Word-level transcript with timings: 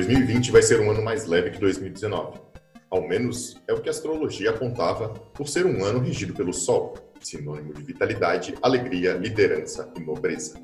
2020 0.00 0.50
vai 0.50 0.62
ser 0.62 0.80
um 0.80 0.90
ano 0.90 1.02
mais 1.02 1.26
leve 1.26 1.50
que 1.50 1.58
2019. 1.58 2.40
Ao 2.88 3.06
menos 3.06 3.58
é 3.68 3.74
o 3.74 3.82
que 3.82 3.88
a 3.88 3.92
astrologia 3.92 4.48
apontava 4.48 5.10
por 5.10 5.46
ser 5.46 5.66
um 5.66 5.84
ano 5.84 5.98
regido 5.98 6.32
pelo 6.32 6.54
Sol, 6.54 6.94
sinônimo 7.20 7.74
de 7.74 7.82
vitalidade, 7.82 8.54
alegria, 8.62 9.12
liderança 9.12 9.92
e 9.94 10.00
nobreza. 10.00 10.58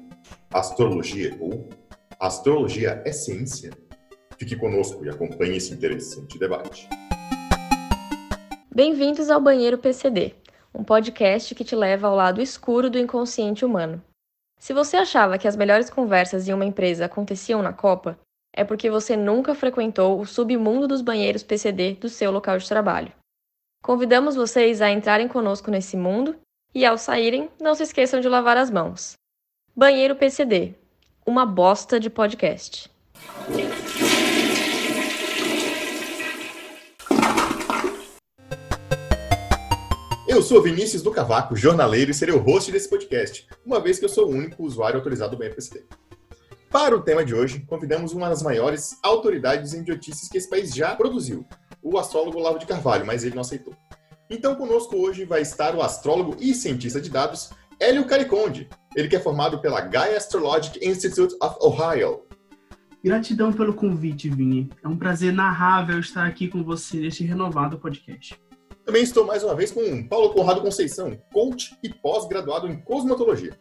Astrologia? 0.51 1.39
A 2.19 2.29
astrologia 2.29 3.03
é 3.05 3.13
ciência? 3.13 3.73
Fique 4.39 4.57
conosco 4.57 5.05
e 5.05 5.11
acompanhe 5.11 5.59
esse 5.59 5.75
interessante 5.75 6.39
debate. 6.39 6.89
Bem-vindos 8.75 9.29
ao 9.29 9.39
Banheiro 9.39 9.77
PCD, 9.77 10.33
um 10.75 10.83
podcast 10.83 11.55
que 11.55 11.63
te 11.63 11.77
leva 11.77 12.09
ao 12.09 12.17
lado 12.17 12.41
escuro 12.41 12.89
do 12.89 12.99
inconsciente 12.99 13.67
humano. 13.67 14.03
Se 14.59 14.73
você 14.73 14.97
achava 14.97 15.37
que 15.37 15.47
as 15.47 15.57
melhores 15.57 15.91
conversas 15.91 16.49
em 16.49 16.55
uma 16.55 16.65
empresa 16.65 17.05
aconteciam 17.05 17.63
na 17.63 17.75
Copa, 17.75 18.19
é 18.57 18.65
porque 18.65 18.91
você 18.91 19.17
nunca 19.17 19.55
frequentou 19.55 20.19
o 20.19 20.27
submundo 20.27 20.89
dos 20.89 21.03
banheiros 21.03 21.43
PCD 21.43 21.93
do 21.95 22.09
seu 22.09 22.31
local 22.33 22.57
de 22.59 22.67
trabalho. 22.67 23.13
Convidamos 23.85 24.35
vocês 24.35 24.81
a 24.81 24.91
entrarem 24.91 25.29
conosco 25.29 25.71
nesse 25.71 25.97
mundo 25.97 26.35
e, 26.75 26.85
ao 26.85 26.99
saírem, 26.99 27.51
não 27.61 27.75
se 27.75 27.85
esqueçam 27.85 28.19
de 28.19 28.29
lavar 28.29 28.57
as 28.57 28.71
mãos. 28.71 29.13
Banheiro 29.77 30.17
PCD 30.17 30.75
uma 31.27 31.45
bosta 31.45 31.99
de 31.99 32.09
podcast. 32.09 32.89
Eu 40.29 40.41
sou 40.41 40.63
Vinícius 40.63 41.03
do 41.03 41.11
Cavaco, 41.11 41.57
jornaleiro, 41.57 42.13
e 42.13 42.15
serei 42.15 42.33
o 42.33 42.39
host 42.39 42.71
desse 42.71 42.89
podcast, 42.89 43.49
uma 43.65 43.81
vez 43.81 43.99
que 43.99 44.05
eu 44.05 44.09
sou 44.09 44.27
o 44.27 44.31
único 44.31 44.63
usuário 44.63 44.99
autorizado 44.99 45.33
do 45.33 45.39
BNPCD. 45.39 45.85
Para 46.71 46.97
o 46.97 47.01
tema 47.01 47.25
de 47.25 47.35
hoje, 47.35 47.61
convidamos 47.61 48.13
uma 48.13 48.29
das 48.29 48.43
maiores 48.43 48.99
autoridades 49.03 49.73
em 49.73 49.81
idiotices 49.81 50.29
que 50.29 50.37
esse 50.37 50.51
país 50.51 50.75
já 50.75 50.95
produziu, 50.97 51.47
o 51.83 51.97
astrólogo 51.97 52.39
Olavo 52.39 52.59
de 52.59 52.67
Carvalho, 52.67 53.07
mas 53.07 53.23
ele 53.23 53.35
não 53.35 53.43
aceitou. 53.43 53.75
Então, 54.29 54.57
conosco 54.57 54.97
hoje 54.97 55.25
vai 55.25 55.43
estar 55.43 55.75
o 55.75 55.83
astrólogo 55.83 56.37
e 56.41 56.53
cientista 56.53 57.01
de 57.01 57.09
dados, 57.09 57.51
Hélio 57.79 58.07
Cariconde. 58.07 58.69
Ele 58.97 59.09
que 59.09 59.15
é 59.15 59.21
formado 59.21 59.61
pela 59.61 59.81
Gaia 59.81 60.17
Astrologic 60.17 60.85
Institute 60.85 61.37
of 61.41 61.57
Ohio. 61.61 62.23
Gratidão 63.05 63.53
pelo 63.53 63.73
convite, 63.73 64.29
Vini. 64.29 64.69
É 64.83 64.89
um 64.89 64.97
prazer 64.97 65.33
narrável 65.33 66.01
estar 66.01 66.27
aqui 66.27 66.49
com 66.49 66.65
você 66.65 66.97
neste 66.97 67.23
renovado 67.23 67.79
podcast. 67.79 68.37
Também 68.85 69.03
estou 69.03 69.25
mais 69.25 69.45
uma 69.45 69.55
vez 69.55 69.71
com 69.71 70.07
Paulo 70.09 70.31
Conrado 70.31 70.61
Conceição, 70.61 71.17
coach 71.33 71.77
e 71.83 71.89
pós-graduado 71.89 72.67
em 72.67 72.81
cosmetologia. 72.81 73.57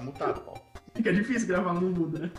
Tá 0.00 0.06
mutado, 0.06 0.40
Paulo. 0.40 0.62
Fica 0.94 1.12
difícil 1.12 1.46
gravar 1.46 1.74
no 1.74 1.82
mudo, 1.82 2.18
né? 2.18 2.30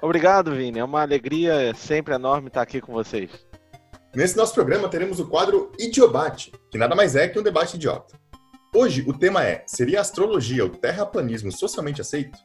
Obrigado, 0.00 0.54
Vini. 0.54 0.78
É 0.78 0.84
uma 0.84 1.02
alegria 1.02 1.74
sempre 1.74 2.14
enorme 2.14 2.46
estar 2.46 2.62
aqui 2.62 2.80
com 2.80 2.92
vocês. 2.92 3.28
Nesse 4.14 4.36
nosso 4.36 4.54
programa 4.54 4.88
teremos 4.88 5.18
o 5.18 5.26
quadro 5.26 5.72
Idiobate, 5.76 6.52
que 6.70 6.78
nada 6.78 6.94
mais 6.94 7.16
é 7.16 7.26
que 7.26 7.38
um 7.38 7.42
debate 7.42 7.74
idiota. 7.74 8.16
Hoje 8.72 9.04
o 9.08 9.12
tema 9.12 9.44
é: 9.44 9.64
seria 9.66 9.98
a 9.98 10.02
astrologia 10.02 10.64
o 10.64 10.70
terraplanismo 10.70 11.50
socialmente 11.50 12.00
aceito? 12.00 12.38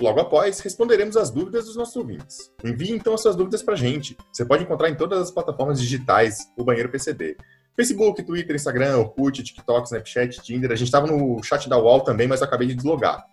Logo 0.00 0.20
após, 0.20 0.60
responderemos 0.60 1.16
as 1.16 1.30
dúvidas 1.30 1.66
dos 1.66 1.76
nossos 1.76 1.94
ouvintes. 1.94 2.50
Envie 2.64 2.90
então 2.90 3.12
as 3.12 3.20
suas 3.20 3.36
dúvidas 3.36 3.62
para 3.62 3.74
a 3.74 3.76
gente. 3.76 4.16
Você 4.32 4.46
pode 4.46 4.64
encontrar 4.64 4.88
em 4.88 4.96
todas 4.96 5.20
as 5.20 5.30
plataformas 5.30 5.78
digitais 5.78 6.38
o 6.56 6.64
Banheiro 6.64 6.88
PCD. 6.88 7.36
Facebook, 7.76 8.22
Twitter, 8.22 8.54
Instagram, 8.54 8.98
Orkut, 8.98 9.42
TikTok, 9.42 9.86
Snapchat, 9.86 10.40
Tinder. 10.42 10.70
A 10.70 10.76
gente 10.76 10.86
estava 10.86 11.06
no 11.06 11.42
chat 11.42 11.68
da 11.68 11.78
UOL 11.78 12.02
também, 12.02 12.28
mas 12.28 12.42
acabei 12.42 12.68
de 12.68 12.74
deslogar. 12.74 13.26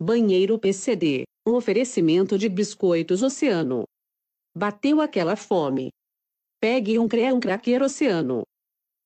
Banheiro 0.00 0.58
PCD, 0.58 1.24
um 1.46 1.54
oferecimento 1.54 2.38
de 2.38 2.48
biscoitos 2.48 3.22
Oceano. 3.22 3.84
Bateu 4.56 5.00
aquela 5.00 5.36
fome. 5.36 5.90
Pegue 6.60 6.98
um 6.98 7.08
CREA 7.08 7.34
um 7.34 7.40
cracker 7.40 7.82
Oceano. 7.82 8.42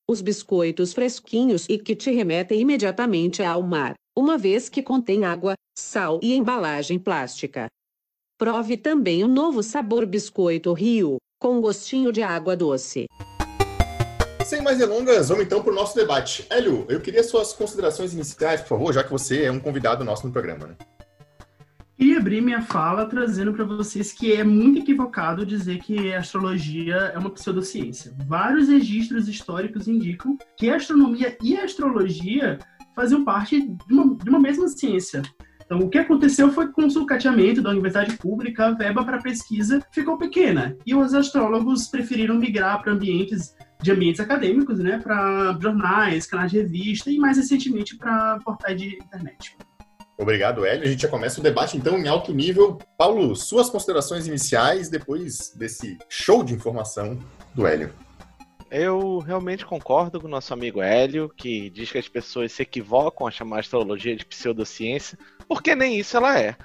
Os 0.09 0.21
biscoitos 0.21 0.93
fresquinhos 0.93 1.67
e 1.69 1.79
que 1.79 1.97
te 1.97 2.11
remetem 2.11 2.61
imediatamente 2.61 3.43
ao 3.43 3.63
mar 3.63 3.95
uma 4.17 4.39
vez 4.39 4.69
que 4.69 4.83
contém 4.83 5.25
água, 5.25 5.55
sal 5.79 6.19
e 6.23 6.35
embalagem 6.35 6.99
plástica. 6.99 7.67
Prove 8.39 8.77
também 8.77 9.23
o 9.23 9.29
novo 9.29 9.63
sabor 9.63 10.07
biscoito 10.07 10.73
Rio, 10.73 11.19
com 11.39 11.61
gostinho 11.61 12.11
de 12.11 12.23
água 12.23 12.57
doce. 12.57 13.07
Sem 14.47 14.63
mais 14.63 14.79
delongas, 14.79 15.29
vamos 15.29 15.45
então 15.45 15.61
para 15.61 15.73
o 15.73 15.75
nosso 15.75 15.97
debate. 15.97 16.47
Hélio, 16.49 16.87
eu 16.89 17.01
queria 17.01 17.25
suas 17.25 17.53
considerações 17.53 18.15
iniciais, 18.15 18.61
por 18.61 18.69
favor, 18.69 18.93
já 18.93 19.03
que 19.03 19.11
você 19.11 19.43
é 19.43 19.51
um 19.51 19.59
convidado 19.59 20.05
nosso 20.05 20.25
no 20.25 20.33
programa. 20.33 20.69
Né? 20.69 20.75
Queria 21.99 22.19
abrir 22.19 22.41
minha 22.41 22.63
fala 22.63 23.07
trazendo 23.07 23.53
para 23.53 23.65
vocês 23.65 24.13
que 24.13 24.33
é 24.35 24.45
muito 24.45 24.79
equivocado 24.79 25.45
dizer 25.45 25.79
que 25.79 26.15
a 26.15 26.21
astrologia 26.21 26.95
é 26.95 27.19
uma 27.19 27.31
pseudociência. 27.31 28.15
Vários 28.25 28.69
registros 28.69 29.29
históricos 29.29 29.89
indicam 29.89 30.39
que 30.57 30.71
a 30.71 30.77
astronomia 30.77 31.37
e 31.43 31.57
a 31.57 31.65
astrologia 31.65 32.61
faziam 32.95 33.25
parte 33.25 33.61
de 33.61 33.93
uma, 33.93 34.15
de 34.15 34.31
uma 34.31 34.39
mesma 34.39 34.69
ciência. 34.69 35.23
Então, 35.65 35.81
o 35.81 35.91
que 35.91 35.99
aconteceu 35.99 36.53
foi 36.53 36.69
que 36.69 36.73
com 36.73 36.87
o 36.87 36.91
sucateamento 36.91 37.61
da 37.61 37.71
universidade 37.71 38.17
pública, 38.17 38.67
a 38.67 38.71
verba 38.75 39.05
para 39.05 39.21
pesquisa 39.21 39.85
ficou 39.91 40.17
pequena 40.17 40.77
e 40.87 40.95
os 40.95 41.15
astrólogos 41.15 41.89
preferiram 41.89 42.37
migrar 42.37 42.81
para 42.81 42.93
ambientes 42.93 43.57
de 43.83 43.93
ambientes 43.93 44.21
acadêmicos, 44.21 44.79
né, 44.79 44.99
para 44.99 45.57
jornais, 45.61 46.27
canais 46.27 46.51
de 46.51 46.59
revista 46.59 47.11
e 47.11 47.19
mais 47.19 47.37
recentemente 47.37 47.97
para 47.97 48.39
portais 48.45 48.81
de 48.81 48.97
internet. 48.97 49.57
Obrigado, 50.19 50.65
Hélio. 50.65 50.85
A 50.85 50.91
gente 50.91 51.03
já 51.03 51.09
começa 51.09 51.41
o 51.41 51.43
debate 51.43 51.77
então 51.77 51.99
em 51.99 52.09
alto 52.09 52.33
nível. 52.33 52.79
Paulo, 52.97 53.37
suas 53.37 53.69
considerações 53.69 54.27
iniciais 54.27 54.89
depois 54.89 55.53
desse 55.55 55.99
show 56.09 56.43
de 56.43 56.55
informação 56.55 57.19
do 57.55 57.67
Hélio. 57.67 57.93
Eu 58.71 59.19
realmente 59.19 59.65
concordo 59.65 60.21
com 60.21 60.27
o 60.27 60.31
nosso 60.31 60.53
amigo 60.53 60.81
Hélio, 60.81 61.29
que 61.29 61.71
diz 61.71 61.93
que 61.93 61.99
as 61.99 62.09
pessoas 62.09 62.51
se 62.51 62.63
equivocam 62.63 63.27
a 63.27 63.31
chamar 63.31 63.59
a 63.59 63.61
astrologia 63.61 64.17
de 64.17 64.25
pseudociência, 64.25 65.19
porque 65.47 65.75
nem 65.75 65.99
isso 65.99 66.17
ela 66.17 66.39
é. 66.39 66.57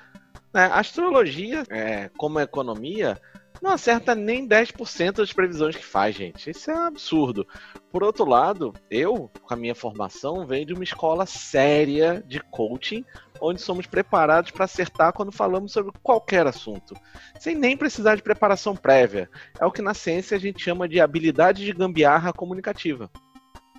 Né? 0.53 0.65
A 0.65 0.79
astrologia, 0.79 1.63
é, 1.69 2.09
como 2.17 2.39
a 2.39 2.43
economia, 2.43 3.19
não 3.61 3.71
acerta 3.71 4.15
nem 4.15 4.47
10% 4.47 5.17
das 5.17 5.31
previsões 5.31 5.75
que 5.75 5.85
faz, 5.85 6.15
gente. 6.15 6.49
Isso 6.49 6.71
é 6.71 6.75
um 6.75 6.85
absurdo. 6.87 7.47
Por 7.91 8.03
outro 8.03 8.25
lado, 8.25 8.73
eu, 8.89 9.29
com 9.43 9.53
a 9.53 9.57
minha 9.57 9.75
formação, 9.75 10.47
venho 10.47 10.65
de 10.65 10.73
uma 10.73 10.83
escola 10.83 11.27
séria 11.27 12.23
de 12.25 12.39
coaching, 12.39 13.05
onde 13.39 13.61
somos 13.61 13.85
preparados 13.85 14.49
para 14.49 14.65
acertar 14.65 15.13
quando 15.13 15.31
falamos 15.31 15.71
sobre 15.71 15.93
qualquer 16.01 16.47
assunto, 16.47 16.95
sem 17.39 17.55
nem 17.55 17.77
precisar 17.77 18.15
de 18.15 18.23
preparação 18.23 18.75
prévia. 18.75 19.29
É 19.59 19.65
o 19.65 19.71
que 19.71 19.81
na 19.81 19.93
ciência 19.93 20.37
a 20.37 20.39
gente 20.39 20.63
chama 20.63 20.87
de 20.87 20.99
habilidade 20.99 21.63
de 21.63 21.71
gambiarra 21.71 22.33
comunicativa. 22.33 23.11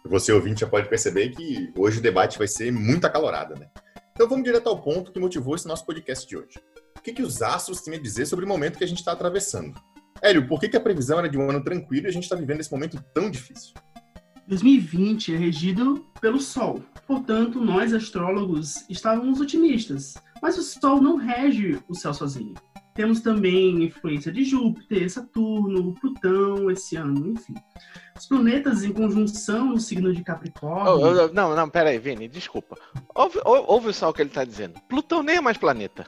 Você 0.05 0.33
ouvinte 0.33 0.61
já 0.61 0.67
pode 0.67 0.89
perceber 0.89 1.31
que 1.31 1.73
hoje 1.77 1.99
o 1.99 2.03
debate 2.03 2.39
vai 2.39 2.49
ser 2.49 2.73
muito 2.73 3.07
acalorado, 3.07 3.55
né? 3.59 3.69
Então 4.13 4.29
vamos 4.29 4.45
direto 4.45 4.69
ao 4.69 4.81
ponto 4.81 5.11
que 5.13 5.19
motivou 5.19 5.55
esse 5.55 5.67
nosso 5.67 5.87
podcast 5.87 6.29
de 6.29 6.37
hoje 6.37 6.61
que, 7.03 7.13
que 7.13 7.23
os 7.23 7.43
astros 7.43 7.81
têm 7.81 7.95
a 7.95 8.01
dizer 8.01 8.27
sobre 8.27 8.45
o 8.45 8.49
momento 8.49 8.79
que 8.79 8.85
a 8.85 8.89
gente 8.89 8.99
está 8.99 9.13
atravessando. 9.13 9.75
Hélio, 10.23 10.47
por 10.47 10.61
que, 10.61 10.69
que 10.69 10.77
a 10.77 10.81
previsão 10.81 11.19
era 11.19 11.29
de 11.29 11.37
um 11.37 11.51
ano 11.51 11.63
tranquilo 11.63 12.07
e 12.07 12.09
a 12.09 12.13
gente 12.13 12.23
está 12.25 12.37
vivendo 12.37 12.61
esse 12.61 12.71
momento 12.71 13.03
tão 13.13 13.31
difícil? 13.31 13.75
2020 14.47 15.35
é 15.35 15.37
regido 15.37 16.07
pelo 16.21 16.41
Sol. 16.41 16.83
Portanto, 17.07 17.61
nós 17.61 17.93
astrólogos 17.93 18.85
estávamos 18.89 19.41
otimistas. 19.41 20.15
Mas 20.41 20.59
o 20.59 20.63
Sol 20.63 21.01
não 21.01 21.17
rege 21.17 21.81
o 21.89 21.95
céu 21.95 22.13
sozinho. 22.13 22.55
Temos 22.95 23.21
também 23.21 23.85
influência 23.85 24.31
de 24.31 24.45
Júpiter, 24.45 25.11
Saturno, 25.11 25.95
Plutão 25.95 26.71
esse 26.71 26.95
ano, 26.97 27.33
enfim. 27.33 27.55
Os 28.17 28.27
planetas 28.27 28.85
em 28.85 28.93
conjunção 28.93 29.71
no 29.71 29.81
signo 29.81 30.13
de 30.13 30.23
Capricórnio. 30.23 30.93
Oh, 30.93 31.25
oh, 31.25 31.33
não, 31.33 31.57
não, 31.57 31.71
peraí, 31.71 31.99
Vini, 31.99 32.29
desculpa. 32.29 32.77
Ouve, 33.15 33.41
ouve 33.45 33.93
só 33.95 34.11
o 34.11 34.13
que 34.13 34.21
ele 34.21 34.29
está 34.29 34.45
dizendo. 34.45 34.79
Plutão 34.89 35.23
nem 35.23 35.37
é 35.37 35.41
mais 35.41 35.57
planeta. 35.57 36.07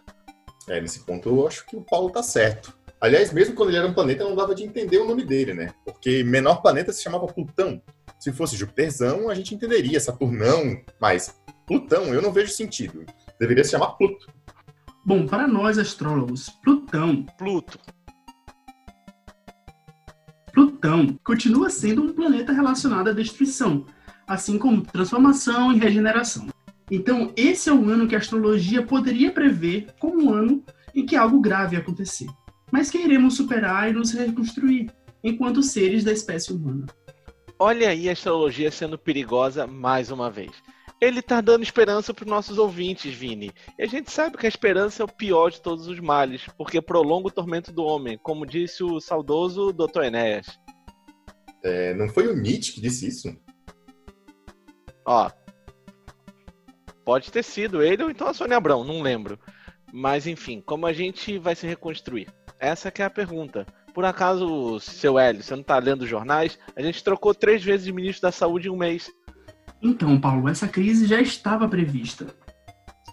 É, 0.69 0.81
nesse 0.81 1.01
ponto 1.01 1.29
eu 1.29 1.47
acho 1.47 1.67
que 1.67 1.77
o 1.77 1.83
Paulo 1.83 2.11
tá 2.11 2.23
certo. 2.23 2.77
Aliás, 3.01 3.33
mesmo 3.33 3.55
quando 3.55 3.69
ele 3.69 3.79
era 3.79 3.87
um 3.87 3.93
planeta, 3.93 4.25
não 4.25 4.35
dava 4.35 4.55
de 4.55 4.65
entender 4.65 4.99
o 4.99 5.07
nome 5.07 5.25
dele, 5.25 5.53
né? 5.53 5.75
Porque 5.85 6.25
menor 6.25 6.63
planeta 6.63 6.93
se 6.93 7.03
chamava 7.03 7.27
Plutão. 7.27 7.83
Se 8.19 8.33
fosse 8.33 8.57
Júpiterzão, 8.57 9.29
a 9.29 9.35
gente 9.35 9.55
entenderia, 9.55 10.01
Saturnão, 10.01 10.81
mas 10.99 11.39
Plutão 11.67 12.07
eu 12.15 12.23
não 12.23 12.33
vejo 12.33 12.51
sentido. 12.51 13.05
Deveria 13.39 13.63
se 13.63 13.73
chamar 13.73 13.89
Pluto. 13.99 14.33
Bom, 15.05 15.27
para 15.27 15.47
nós 15.47 15.77
astrólogos, 15.77 16.49
Plutão. 16.63 17.27
Pluto. 17.37 17.79
Plutão 20.55 21.19
continua 21.25 21.69
sendo 21.69 22.05
um 22.05 22.15
planeta 22.15 22.53
relacionado 22.53 23.11
à 23.11 23.13
destruição, 23.13 23.85
assim 24.27 24.57
como 24.57 24.81
transformação 24.81 25.73
e 25.73 25.79
regeneração. 25.79 26.54
Então, 26.95 27.33
esse 27.37 27.69
é 27.69 27.73
o 27.73 27.89
ano 27.89 28.07
que 28.07 28.15
a 28.15 28.19
astrologia 28.19 28.81
poderia 28.81 29.33
prever 29.33 29.89
como 29.99 30.23
um 30.23 30.33
ano 30.33 30.65
em 30.95 31.05
que 31.05 31.17
algo 31.17 31.41
grave 31.41 31.75
ia 31.75 31.83
acontecer, 31.83 32.29
mas 32.71 32.89
que 32.89 32.99
iremos 32.99 33.37
superar 33.37 33.91
e 33.91 33.93
nos 33.93 34.13
reconstruir 34.13 34.93
enquanto 35.23 35.61
seres 35.61 36.05
da 36.05 36.13
espécie 36.13 36.53
humana. 36.53 36.87
Olha 37.59 37.89
aí 37.89 38.09
a 38.09 38.13
astrologia 38.13 38.71
sendo 38.71 38.97
perigosa 38.97 39.67
mais 39.67 40.13
uma 40.13 40.31
vez. 40.31 40.53
Ele 41.01 41.21
tá 41.21 41.41
dando 41.41 41.65
esperança 41.65 42.15
para 42.15 42.23
os 42.23 42.31
nossos 42.31 42.59
ouvintes, 42.59 43.13
Vini. 43.13 43.51
E 43.77 43.83
a 43.83 43.87
gente 43.87 44.13
sabe 44.13 44.37
que 44.37 44.47
a 44.47 44.49
esperança 44.49 45.03
é 45.03 45.05
o 45.05 45.13
pior 45.13 45.51
de 45.51 45.61
todos 45.61 45.89
os 45.89 45.99
males, 45.99 46.43
porque 46.57 46.81
prolonga 46.81 47.27
o 47.27 47.33
tormento 47.33 47.73
do 47.73 47.83
homem, 47.83 48.17
como 48.23 48.47
disse 48.47 48.85
o 48.85 49.01
saudoso 49.01 49.73
Dr. 49.73 50.05
Enéas. 50.05 50.47
É, 51.65 51.93
não 51.95 52.09
foi 52.09 52.29
o 52.29 52.37
Nietzsche 52.37 52.75
que 52.75 52.81
disse 52.81 53.09
isso? 53.09 53.37
Ó. 55.05 55.29
Pode 57.05 57.31
ter 57.31 57.43
sido 57.43 57.83
ele 57.83 58.03
ou 58.03 58.11
então 58.11 58.29
a 58.29 58.35
Sônia 58.35 58.57
Abrão, 58.57 58.85
não 58.85 59.03
lembro. 59.03 59.39
Mas 59.93 60.27
enfim, 60.27 60.63
como 60.65 60.87
a 60.87 60.93
gente 60.93 61.39
vai 61.39 61.55
se 61.55 61.67
reconstruir? 61.67 62.29
Essa 62.59 62.93
é 62.97 63.03
a 63.03 63.11
pergunta. 63.11 63.67
Por 63.93 64.05
acaso, 64.05 64.81
seu 64.81 65.19
Hélio, 65.19 65.43
você 65.43 65.55
não 65.55 65.63
tá 65.63 65.79
lendo 65.79 66.07
jornais? 66.07 66.59
A 66.75 66.83
gente 66.83 67.05
trocou 67.05 67.33
três 67.33 67.63
vezes 67.63 67.87
de 67.87 67.93
ministro 67.93 68.23
da 68.23 68.33
saúde 68.33 68.67
em 68.67 68.71
um 68.71 68.77
mês. 68.77 69.09
Então, 69.81 70.19
Paulo, 70.19 70.49
essa 70.49 70.67
crise 70.67 71.07
já 71.07 71.21
estava 71.21 71.69
prevista. 71.69 72.27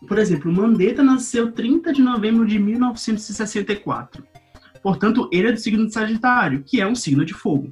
Por 0.08 0.18
exemplo, 0.18 0.52
Mandetta 0.52 1.04
nasceu 1.04 1.52
30 1.52 1.94
de 1.94 2.02
novembro 2.02 2.48
de 2.48 2.58
1964. 2.58 4.26
Portanto, 4.82 5.30
ele 5.32 5.50
é 5.50 5.52
do 5.52 5.60
signo 5.60 5.86
de 5.86 5.94
Sagitário, 5.94 6.64
que 6.64 6.82
é 6.82 6.88
um 6.88 6.96
signo 6.96 7.24
de 7.24 7.34
fogo. 7.34 7.72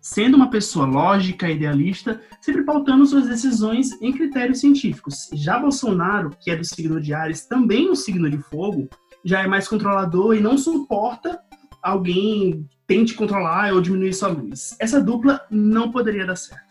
Sendo 0.00 0.36
uma 0.36 0.50
pessoa 0.50 0.86
lógica 0.86 1.50
idealista, 1.50 2.20
sempre 2.40 2.64
pautando 2.64 3.06
suas 3.06 3.26
decisões 3.26 3.90
em 4.00 4.12
critérios 4.12 4.60
científicos. 4.60 5.28
Já 5.32 5.58
Bolsonaro, 5.58 6.30
que 6.40 6.50
é 6.50 6.56
do 6.56 6.64
signo 6.64 7.00
de 7.00 7.12
Ares, 7.12 7.46
também 7.46 7.90
um 7.90 7.96
signo 7.96 8.30
de 8.30 8.38
fogo, 8.38 8.88
já 9.24 9.42
é 9.42 9.46
mais 9.46 9.66
controlador 9.66 10.34
e 10.34 10.40
não 10.40 10.56
suporta 10.56 11.38
alguém 11.82 12.66
tente 12.86 13.14
controlar 13.14 13.72
ou 13.74 13.80
diminuir 13.80 14.14
sua 14.14 14.28
luz. 14.28 14.74
Essa 14.80 15.00
dupla 15.00 15.40
não 15.50 15.90
poderia 15.90 16.26
dar 16.26 16.36
certo. 16.36 16.68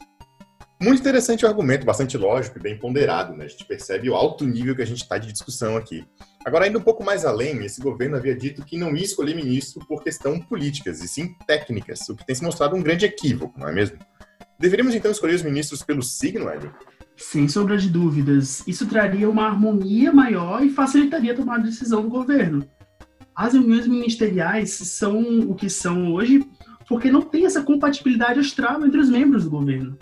Muito 0.81 0.99
interessante 0.99 1.43
o 1.43 1.47
argumento, 1.47 1.85
bastante 1.85 2.17
lógico 2.17 2.59
e 2.59 2.61
bem 2.61 2.77
ponderado, 2.77 3.35
né? 3.35 3.45
A 3.45 3.47
gente 3.47 3.65
percebe 3.65 4.09
o 4.09 4.15
alto 4.15 4.45
nível 4.45 4.75
que 4.75 4.81
a 4.81 4.85
gente 4.85 5.01
está 5.01 5.17
de 5.17 5.31
discussão 5.31 5.75
aqui. 5.75 6.05
Agora, 6.47 6.65
indo 6.65 6.79
um 6.79 6.81
pouco 6.81 7.03
mais 7.03 7.25
além, 7.25 7.65
esse 7.65 7.81
governo 7.81 8.15
havia 8.15 8.33
dito 8.33 8.63
que 8.63 8.77
não 8.77 8.95
ia 8.95 9.03
escolher 9.03 9.35
ministro 9.35 9.85
por 9.85 10.01
questão 10.01 10.39
políticas, 10.39 11.03
e 11.03 11.07
sim 11.07 11.35
técnicas, 11.45 12.07
o 12.07 12.15
que 12.15 12.25
tem 12.25 12.33
se 12.33 12.41
mostrado 12.41 12.73
um 12.73 12.81
grande 12.81 13.05
equívoco, 13.05 13.59
não 13.59 13.67
é 13.67 13.73
mesmo? 13.73 13.97
Deveríamos 14.57 14.95
então 14.95 15.11
escolher 15.11 15.35
os 15.35 15.41
ministros 15.41 15.83
pelo 15.83 16.01
signo, 16.01 16.47
Hélio? 16.47 16.73
Sem 17.17 17.49
sombra 17.49 17.77
de 17.77 17.89
dúvidas. 17.89 18.65
Isso 18.65 18.87
traria 18.87 19.29
uma 19.29 19.45
harmonia 19.45 20.13
maior 20.13 20.63
e 20.63 20.69
facilitaria 20.69 21.33
a 21.33 21.35
tomada 21.35 21.63
de 21.63 21.69
decisão 21.71 22.01
do 22.01 22.07
governo. 22.07 22.65
As 23.35 23.51
reuniões 23.51 23.85
ministeriais 23.85 24.71
são 24.71 25.19
o 25.49 25.53
que 25.53 25.69
são 25.69 26.13
hoje 26.13 26.49
porque 26.87 27.11
não 27.11 27.23
tem 27.23 27.45
essa 27.45 27.61
compatibilidade 27.61 28.39
astral 28.39 28.85
entre 28.85 29.01
os 29.01 29.09
membros 29.09 29.43
do 29.43 29.49
governo. 29.49 29.99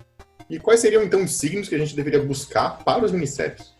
E 0.48 0.60
quais 0.60 0.78
seriam 0.78 1.02
então 1.02 1.24
os 1.24 1.34
signos 1.34 1.68
que 1.68 1.74
a 1.74 1.78
gente 1.78 1.96
deveria 1.96 2.22
buscar 2.22 2.84
para 2.84 3.04
os 3.04 3.10
ministérios? 3.10 3.74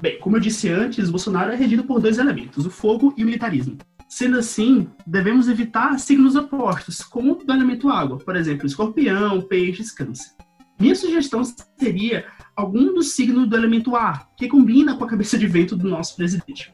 Bem, 0.00 0.18
como 0.20 0.36
eu 0.36 0.40
disse 0.40 0.68
antes, 0.68 1.08
Bolsonaro 1.08 1.52
é 1.52 1.56
regido 1.56 1.84
por 1.84 2.00
dois 2.00 2.18
elementos, 2.18 2.66
o 2.66 2.70
fogo 2.70 3.14
e 3.16 3.22
o 3.22 3.26
militarismo. 3.26 3.78
Sendo 4.08 4.38
assim, 4.38 4.88
devemos 5.06 5.48
evitar 5.48 5.98
signos 5.98 6.36
opostos, 6.36 7.02
como 7.02 7.32
o 7.32 7.34
do 7.36 7.52
elemento 7.52 7.88
água, 7.88 8.18
por 8.18 8.36
exemplo, 8.36 8.66
escorpião, 8.66 9.40
peixes, 9.40 9.90
câncer. 9.90 10.30
Minha 10.78 10.94
sugestão 10.94 11.42
seria 11.78 12.26
algum 12.54 12.92
dos 12.92 13.12
signos 13.12 13.48
do 13.48 13.56
elemento 13.56 13.96
ar, 13.96 14.28
que 14.36 14.48
combina 14.48 14.96
com 14.96 15.04
a 15.04 15.08
cabeça 15.08 15.38
de 15.38 15.46
vento 15.46 15.74
do 15.74 15.88
nosso 15.88 16.14
presidente. 16.14 16.72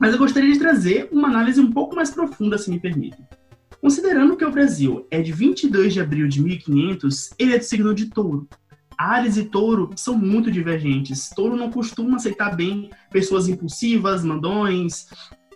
Mas 0.00 0.12
eu 0.12 0.18
gostaria 0.18 0.52
de 0.52 0.58
trazer 0.58 1.08
uma 1.12 1.28
análise 1.28 1.60
um 1.60 1.70
pouco 1.70 1.94
mais 1.94 2.10
profunda, 2.10 2.56
se 2.56 2.70
me 2.70 2.80
permitem. 2.80 3.26
Considerando 3.80 4.36
que 4.36 4.44
o 4.44 4.50
Brasil 4.50 5.06
é 5.10 5.20
de 5.20 5.32
22 5.32 5.92
de 5.92 6.00
abril 6.00 6.26
de 6.26 6.42
1500, 6.42 7.30
ele 7.38 7.54
é 7.54 7.58
do 7.58 7.64
signo 7.64 7.94
de 7.94 8.06
touro. 8.06 8.48
Ares 8.98 9.36
e 9.36 9.44
touro 9.44 9.90
são 9.94 10.18
muito 10.18 10.50
divergentes. 10.50 11.30
Touro 11.30 11.56
não 11.56 11.70
costuma 11.70 12.16
aceitar 12.16 12.56
bem 12.56 12.90
pessoas 13.12 13.48
impulsivas, 13.48 14.24
mandões. 14.24 15.06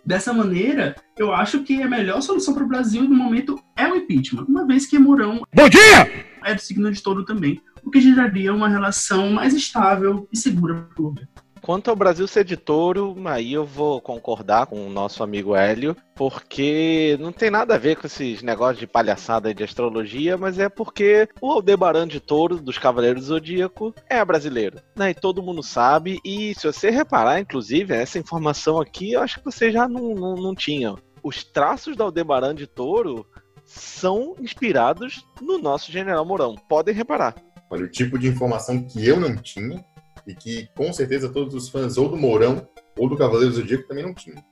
Dessa 0.05 0.33
maneira, 0.33 0.95
eu 1.17 1.33
acho 1.33 1.61
que 1.63 1.81
a 1.81 1.89
melhor 1.89 2.21
solução 2.21 2.53
para 2.53 2.63
o 2.63 2.67
Brasil 2.67 3.03
no 3.03 3.15
momento 3.15 3.59
é 3.75 3.85
o 3.87 3.95
impeachment, 3.95 4.45
uma 4.47 4.65
vez 4.65 4.85
que 4.85 4.97
Mourão 4.97 5.41
Bom 5.53 5.69
dia! 5.69 6.25
é 6.43 6.55
do 6.55 6.61
signo 6.61 6.91
de 6.91 7.01
touro 7.01 7.23
também, 7.23 7.61
o 7.83 7.91
que 7.91 8.01
geraria 8.01 8.53
uma 8.53 8.69
relação 8.69 9.29
mais 9.31 9.53
estável 9.53 10.27
e 10.31 10.37
segura 10.37 10.75
para 10.75 11.01
o 11.01 11.09
governo. 11.09 11.42
Quanto 11.63 11.89
ao 11.89 11.95
Brasil 11.95 12.27
ser 12.27 12.43
touro, 12.57 13.15
aí 13.23 13.53
eu 13.53 13.65
vou 13.65 14.01
concordar 14.01 14.65
com 14.65 14.85
o 14.85 14.89
nosso 14.89 15.23
amigo 15.23 15.55
Hélio, 15.55 15.95
porque 16.13 17.17
não 17.21 17.31
tem 17.31 17.49
nada 17.49 17.75
a 17.75 17.77
ver 17.77 17.95
com 17.95 18.05
esses 18.05 18.41
negócios 18.43 18.79
de 18.79 18.85
palhaçada 18.85 19.53
de 19.53 19.63
astrologia, 19.63 20.37
mas 20.37 20.59
é 20.59 20.67
porque 20.67 21.29
o 21.39 21.49
Aldebaran 21.49 22.05
de 22.05 22.19
touro 22.19 22.57
dos 22.57 22.77
Cavaleiros 22.77 23.21
do 23.21 23.27
Zodíaco 23.27 23.95
é 24.09 24.23
brasileiro, 24.25 24.81
né? 24.93 25.11
E 25.11 25.13
todo 25.13 25.41
mundo 25.41 25.63
sabe, 25.63 26.19
e 26.25 26.53
se 26.53 26.67
você 26.67 26.89
reparar, 26.89 27.39
inclusive, 27.39 27.93
essa 27.93 28.19
informação 28.19 28.81
aqui, 28.81 29.13
eu 29.13 29.21
acho 29.21 29.39
que 29.39 29.45
você 29.45 29.71
já 29.71 29.87
não, 29.87 30.13
não, 30.13 30.35
não 30.35 30.53
tinha. 30.53 30.95
Os 31.23 31.45
traços 31.45 31.95
do 31.95 32.03
Aldebaran 32.03 32.53
de 32.53 32.67
touro 32.67 33.25
são 33.63 34.35
inspirados 34.37 35.25
no 35.41 35.57
nosso 35.59 35.93
General 35.93 36.25
Mourão, 36.25 36.55
podem 36.67 36.93
reparar. 36.93 37.35
Olha, 37.69 37.85
o 37.85 37.89
tipo 37.89 38.19
de 38.19 38.27
informação 38.27 38.83
que 38.83 39.07
eu 39.07 39.17
não 39.17 39.37
tinha 39.37 39.81
e 40.27 40.33
que 40.33 40.67
com 40.75 40.91
certeza 40.93 41.29
todos 41.29 41.53
os 41.53 41.69
fãs 41.69 41.97
ou 41.97 42.09
do 42.09 42.17
Mourão 42.17 42.67
ou 42.97 43.09
do 43.09 43.17
Cavaleiro 43.17 43.51
do 43.51 43.55
Zodíaco 43.57 43.87
também 43.87 44.03
não 44.03 44.13
tinham. 44.13 44.43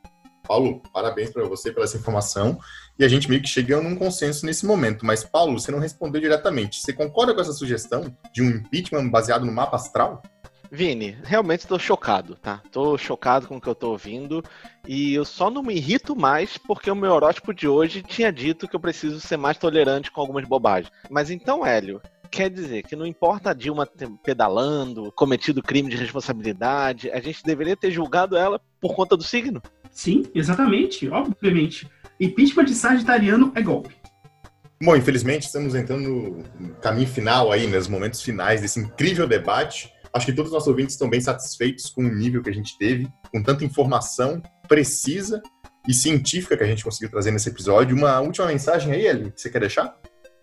Paulo, 0.47 0.81
parabéns 0.93 1.29
para 1.29 1.47
você 1.47 1.71
pela 1.71 1.85
essa 1.85 1.97
informação 1.97 2.59
e 2.99 3.05
a 3.05 3.07
gente 3.07 3.29
meio 3.29 3.41
que 3.41 3.47
chegou 3.47 3.81
num 3.81 3.95
consenso 3.95 4.45
nesse 4.45 4.65
momento. 4.65 5.05
Mas, 5.05 5.23
Paulo, 5.23 5.57
você 5.57 5.71
não 5.71 5.79
respondeu 5.79 6.19
diretamente. 6.19 6.81
Você 6.81 6.91
concorda 6.91 7.33
com 7.33 7.39
essa 7.39 7.53
sugestão 7.53 8.15
de 8.33 8.41
um 8.41 8.49
impeachment 8.49 9.09
baseado 9.09 9.45
no 9.45 9.51
mapa 9.51 9.77
astral? 9.77 10.21
Vini, 10.73 11.17
realmente 11.23 11.61
estou 11.61 11.77
chocado, 11.77 12.35
tá? 12.35 12.61
Tô 12.71 12.97
chocado 12.97 13.45
com 13.45 13.57
o 13.57 13.61
que 13.61 13.67
eu 13.67 13.75
tô 13.75 13.91
ouvindo 13.91 14.41
e 14.87 15.13
eu 15.13 15.25
só 15.25 15.49
não 15.49 15.61
me 15.61 15.75
irrito 15.75 16.15
mais 16.15 16.57
porque 16.57 16.89
o 16.89 16.95
meu 16.95 17.11
horóscopo 17.11 17.53
de 17.53 17.67
hoje 17.67 18.01
tinha 18.01 18.31
dito 18.31 18.69
que 18.69 18.75
eu 18.75 18.79
preciso 18.79 19.19
ser 19.19 19.35
mais 19.35 19.57
tolerante 19.57 20.09
com 20.09 20.21
algumas 20.21 20.45
bobagens. 20.47 20.89
Mas 21.09 21.29
então, 21.29 21.65
Hélio, 21.65 22.01
quer 22.31 22.49
dizer 22.49 22.83
que 22.83 22.95
não 22.95 23.05
importa 23.05 23.51
a 23.51 23.53
Dilma 23.53 23.87
pedalando, 24.23 25.11
cometido 25.11 25.61
crime 25.61 25.89
de 25.89 25.97
responsabilidade, 25.97 27.11
a 27.11 27.19
gente 27.19 27.43
deveria 27.43 27.75
ter 27.75 27.91
julgado 27.91 28.37
ela 28.37 28.59
por 28.79 28.95
conta 28.95 29.17
do 29.17 29.23
signo? 29.23 29.61
Sim, 29.91 30.23
exatamente, 30.33 31.09
obviamente. 31.09 31.89
Impeachment 32.19 32.65
de 32.65 32.73
Sagitariano 32.73 33.51
é 33.53 33.61
golpe. 33.61 33.93
Bom, 34.81 34.95
infelizmente 34.95 35.43
estamos 35.43 35.75
entrando 35.75 36.43
no 36.57 36.73
caminho 36.75 37.07
final 37.07 37.51
aí, 37.51 37.67
nos 37.67 37.87
momentos 37.87 38.21
finais 38.21 38.61
desse 38.61 38.79
incrível 38.79 39.27
debate. 39.27 39.91
Acho 40.13 40.25
que 40.25 40.33
todos 40.33 40.49
os 40.49 40.53
nossos 40.53 40.67
ouvintes 40.67 40.95
estão 40.95 41.09
bem 41.09 41.21
satisfeitos 41.21 41.89
com 41.89 42.01
o 42.01 42.09
nível 42.09 42.41
que 42.41 42.49
a 42.49 42.53
gente 42.53 42.77
teve, 42.77 43.07
com 43.31 43.43
tanta 43.43 43.63
informação 43.63 44.41
precisa 44.67 45.41
e 45.87 45.93
científica 45.93 46.57
que 46.57 46.63
a 46.63 46.67
gente 46.67 46.83
conseguiu 46.83 47.11
trazer 47.11 47.31
nesse 47.31 47.49
episódio. 47.49 47.95
Uma 47.95 48.19
última 48.21 48.47
mensagem 48.47 48.93
aí, 48.93 49.05
Eli, 49.05 49.31
que 49.31 49.41
você 49.41 49.49
quer 49.49 49.59
deixar? 49.59 50.00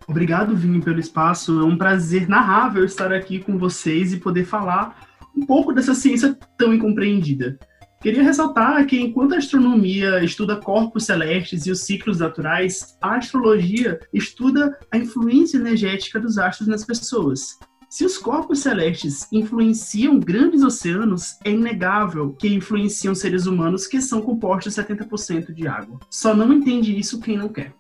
Obrigado, 0.09 0.57
Vini, 0.57 0.81
pelo 0.81 0.99
espaço. 0.99 1.61
É 1.61 1.65
um 1.65 1.77
prazer 1.77 2.29
narrável 2.29 2.83
estar 2.83 3.13
aqui 3.13 3.41
com 3.41 3.59
vocês 3.59 4.13
e 4.13 4.17
poder 4.17 4.45
falar 4.45 5.07
um 5.37 5.45
pouco 5.45 5.71
dessa 5.73 5.95
ciência 5.95 6.37
tão 6.57 6.73
incompreendida. 6.73 7.59
Queria 8.01 8.23
ressaltar 8.23 8.87
que, 8.87 8.99
enquanto 8.99 9.35
a 9.35 9.39
astronomia 9.39 10.25
estuda 10.25 10.57
corpos 10.57 11.05
celestes 11.05 11.67
e 11.67 11.71
os 11.71 11.81
ciclos 11.81 12.21
naturais, 12.21 12.97
a 13.03 13.17
astrologia 13.17 14.01
estuda 14.15 14.79
a 14.91 14.97
influência 14.97 15.59
energética 15.59 16.19
dos 16.19 16.39
astros 16.39 16.69
nas 16.69 16.85
pessoas. 16.85 17.59
Se 17.91 18.05
os 18.05 18.17
corpos 18.17 18.61
celestes 18.61 19.27
influenciam 19.33 20.21
grandes 20.21 20.63
oceanos, 20.63 21.39
é 21.45 21.51
inegável 21.51 22.35
que 22.35 22.49
influenciam 22.49 23.15
seres 23.15 23.47
humanos 23.47 23.87
que 23.87 24.01
são 24.01 24.23
compostos 24.23 24.75
70% 24.75 25.53
de 25.53 25.67
água. 25.67 25.99
Só 26.09 26.35
não 26.35 26.53
entende 26.53 26.97
isso 26.97 27.21
quem 27.21 27.37
não 27.37 27.49
quer. 27.49 27.78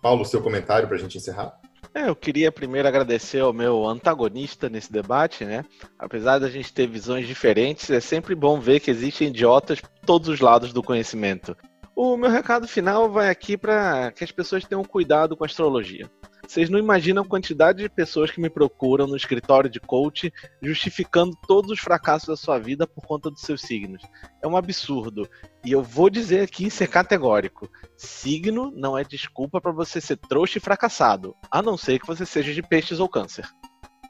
Paulo, 0.00 0.24
seu 0.24 0.42
comentário 0.42 0.88
para 0.88 0.96
a 0.96 1.00
gente 1.00 1.18
encerrar? 1.18 1.58
É, 1.92 2.08
eu 2.08 2.14
queria 2.14 2.52
primeiro 2.52 2.86
agradecer 2.86 3.40
ao 3.40 3.52
meu 3.52 3.86
antagonista 3.86 4.68
nesse 4.68 4.92
debate, 4.92 5.44
né? 5.44 5.64
Apesar 5.98 6.38
da 6.38 6.48
gente 6.48 6.72
ter 6.72 6.86
visões 6.86 7.26
diferentes, 7.26 7.90
é 7.90 8.00
sempre 8.00 8.34
bom 8.34 8.60
ver 8.60 8.80
que 8.80 8.90
existem 8.90 9.28
idiotas 9.28 9.80
por 9.80 9.90
todos 10.06 10.28
os 10.28 10.40
lados 10.40 10.72
do 10.72 10.82
conhecimento. 10.82 11.56
O 11.94 12.16
meu 12.16 12.30
recado 12.30 12.68
final 12.68 13.10
vai 13.10 13.28
aqui 13.28 13.56
para 13.56 14.12
que 14.12 14.22
as 14.22 14.30
pessoas 14.30 14.64
tenham 14.64 14.84
cuidado 14.84 15.36
com 15.36 15.44
a 15.44 15.46
astrologia. 15.46 16.08
Vocês 16.50 16.68
não 16.68 16.80
imaginam 16.80 17.22
a 17.22 17.28
quantidade 17.28 17.80
de 17.80 17.88
pessoas 17.88 18.32
que 18.32 18.40
me 18.40 18.50
procuram 18.50 19.06
no 19.06 19.14
escritório 19.16 19.70
de 19.70 19.78
coach 19.78 20.32
justificando 20.60 21.38
todos 21.46 21.70
os 21.70 21.78
fracassos 21.78 22.26
da 22.26 22.36
sua 22.36 22.58
vida 22.58 22.88
por 22.88 23.06
conta 23.06 23.30
dos 23.30 23.42
seus 23.42 23.60
signos. 23.60 24.02
É 24.42 24.48
um 24.48 24.56
absurdo. 24.56 25.30
E 25.64 25.70
eu 25.70 25.80
vou 25.80 26.10
dizer 26.10 26.40
aqui 26.40 26.68
ser 26.68 26.88
categórico: 26.88 27.70
signo 27.96 28.72
não 28.74 28.98
é 28.98 29.04
desculpa 29.04 29.60
para 29.60 29.70
você 29.70 30.00
ser 30.00 30.16
trouxa 30.16 30.58
e 30.58 30.60
fracassado, 30.60 31.36
a 31.52 31.62
não 31.62 31.76
ser 31.76 32.00
que 32.00 32.06
você 32.08 32.26
seja 32.26 32.52
de 32.52 32.62
peixes 32.64 32.98
ou 32.98 33.08
câncer. 33.08 33.46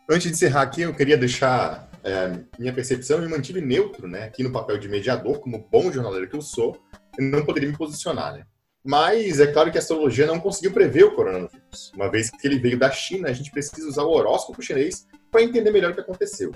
Antes 0.08 0.28
de 0.28 0.32
encerrar 0.32 0.62
aqui, 0.62 0.80
eu 0.80 0.94
queria 0.94 1.18
deixar 1.18 1.90
é, 2.02 2.42
minha 2.58 2.72
percepção 2.72 3.18
e 3.18 3.20
me 3.20 3.28
mantive 3.28 3.60
neutro, 3.60 4.08
né? 4.08 4.24
Aqui 4.24 4.42
no 4.42 4.50
papel 4.50 4.78
de 4.78 4.88
mediador, 4.88 5.40
como 5.40 5.68
bom 5.70 5.92
jornaleiro 5.92 6.26
que 6.26 6.36
eu 6.36 6.40
sou, 6.40 6.82
eu 7.18 7.24
não 7.26 7.44
poderia 7.44 7.68
me 7.68 7.76
posicionar, 7.76 8.32
né? 8.32 8.44
Mas 8.84 9.40
é 9.40 9.46
claro 9.46 9.70
que 9.70 9.76
a 9.76 9.80
astrologia 9.80 10.26
não 10.26 10.40
conseguiu 10.40 10.72
prever 10.72 11.04
o 11.04 11.14
coronavírus. 11.14 11.92
Uma 11.94 12.10
vez 12.10 12.30
que 12.30 12.46
ele 12.46 12.58
veio 12.58 12.78
da 12.78 12.90
China, 12.90 13.28
a 13.28 13.32
gente 13.32 13.50
precisa 13.50 13.86
usar 13.86 14.04
o 14.04 14.10
horóscopo 14.10 14.62
chinês 14.62 15.06
para 15.30 15.42
entender 15.42 15.70
melhor 15.70 15.92
o 15.92 15.94
que 15.94 16.00
aconteceu. 16.00 16.52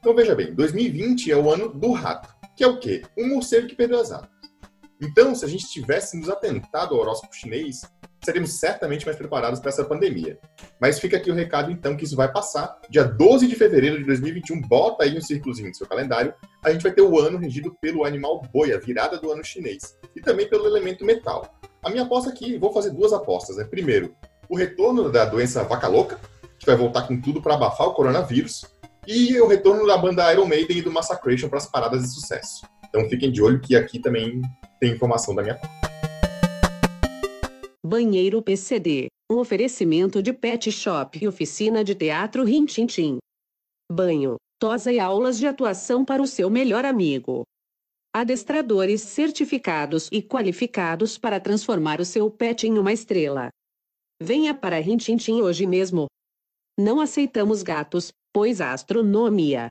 Então 0.00 0.14
veja 0.14 0.34
bem, 0.34 0.52
2020 0.52 1.30
é 1.30 1.36
o 1.36 1.50
ano 1.50 1.68
do 1.68 1.92
rato, 1.92 2.34
que 2.56 2.64
é 2.64 2.66
o 2.66 2.80
quê? 2.80 3.02
Um 3.16 3.28
morcego 3.28 3.68
que 3.68 3.76
perdeu 3.76 4.00
as 4.00 4.10
asas. 4.10 4.28
Então, 5.00 5.34
se 5.34 5.44
a 5.44 5.48
gente 5.48 5.70
tivesse 5.70 6.18
nos 6.18 6.28
atentado 6.28 6.94
ao 6.94 7.00
horóscopo 7.00 7.34
chinês, 7.34 7.80
seremos 8.22 8.58
certamente 8.58 9.04
mais 9.06 9.16
preparados 9.16 9.60
para 9.60 9.70
essa 9.70 9.84
pandemia. 9.84 10.38
Mas 10.80 10.98
fica 10.98 11.16
aqui 11.16 11.30
o 11.30 11.34
recado, 11.34 11.70
então, 11.70 11.96
que 11.96 12.04
isso 12.04 12.16
vai 12.16 12.30
passar. 12.30 12.78
Dia 12.88 13.04
12 13.04 13.46
de 13.46 13.54
fevereiro 13.54 13.98
de 13.98 14.04
2021, 14.04 14.60
bota 14.62 15.04
aí 15.04 15.16
um 15.16 15.20
círculozinho 15.20 15.68
no 15.68 15.74
seu 15.74 15.86
calendário, 15.86 16.34
a 16.62 16.70
gente 16.70 16.82
vai 16.82 16.92
ter 16.92 17.02
o 17.02 17.18
ano 17.18 17.38
regido 17.38 17.74
pelo 17.80 18.04
animal 18.04 18.42
boi, 18.52 18.72
a 18.72 18.78
virada 18.78 19.18
do 19.18 19.30
ano 19.30 19.44
chinês, 19.44 19.96
e 20.14 20.20
também 20.20 20.48
pelo 20.48 20.66
elemento 20.66 21.04
metal. 21.04 21.54
A 21.82 21.88
minha 21.88 22.02
aposta 22.02 22.30
aqui, 22.30 22.58
vou 22.58 22.72
fazer 22.72 22.90
duas 22.90 23.12
apostas. 23.12 23.56
Né? 23.56 23.64
Primeiro, 23.64 24.14
o 24.48 24.56
retorno 24.56 25.10
da 25.10 25.24
doença 25.24 25.64
vaca 25.64 25.88
louca, 25.88 26.18
que 26.58 26.66
vai 26.66 26.76
voltar 26.76 27.02
com 27.02 27.18
tudo 27.20 27.40
para 27.40 27.54
abafar 27.54 27.86
o 27.86 27.94
coronavírus, 27.94 28.66
e 29.06 29.40
o 29.40 29.46
retorno 29.46 29.86
da 29.86 29.96
banda 29.96 30.30
Iron 30.32 30.46
Maiden 30.46 30.78
e 30.78 30.82
do 30.82 30.92
Massacration 30.92 31.48
para 31.48 31.58
as 31.58 31.66
paradas 31.66 32.02
de 32.02 32.12
sucesso. 32.12 32.66
Então 32.88 33.08
fiquem 33.08 33.30
de 33.32 33.40
olho 33.40 33.60
que 33.60 33.74
aqui 33.74 33.98
também 33.98 34.42
tem 34.78 34.92
informação 34.92 35.34
da 35.34 35.42
minha 35.42 35.54
parte. 35.54 35.99
Banheiro 37.90 38.40
PCD, 38.40 39.08
um 39.28 39.38
oferecimento 39.38 40.22
de 40.22 40.32
pet 40.32 40.70
shop 40.70 41.18
e 41.20 41.26
oficina 41.26 41.82
de 41.82 41.92
teatro 41.92 42.44
Rintintim. 42.44 43.18
Banho, 43.90 44.36
tosa 44.60 44.92
e 44.92 45.00
aulas 45.00 45.36
de 45.36 45.48
atuação 45.48 46.04
para 46.04 46.22
o 46.22 46.26
seu 46.28 46.48
melhor 46.48 46.84
amigo. 46.84 47.42
Adestradores 48.14 49.00
certificados 49.00 50.08
e 50.12 50.22
qualificados 50.22 51.18
para 51.18 51.40
transformar 51.40 52.00
o 52.00 52.04
seu 52.04 52.30
pet 52.30 52.64
em 52.64 52.78
uma 52.78 52.92
estrela. 52.92 53.48
Venha 54.22 54.54
para 54.54 54.78
Rintintim 54.78 55.42
hoje 55.42 55.66
mesmo. 55.66 56.06
Não 56.78 57.00
aceitamos 57.00 57.64
gatos, 57.64 58.12
pois 58.32 58.60
a 58.60 58.72
astronomia. 58.72 59.68